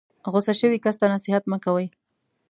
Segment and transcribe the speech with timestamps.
[0.31, 1.87] غسه شوي کس ته نصیحت مه کوئ.